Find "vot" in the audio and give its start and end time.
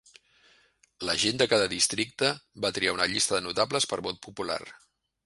4.09-4.19